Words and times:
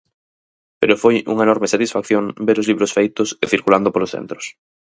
Pero 0.81 0.99
foi 1.03 1.15
unha 1.31 1.45
enorme 1.47 1.71
satisfacción 1.75 2.23
ver 2.47 2.57
os 2.61 2.67
libros 2.69 2.93
feitos 2.97 3.29
e 3.43 3.45
circulando 3.53 3.91
polos 3.93 4.13
centros. 4.15 4.45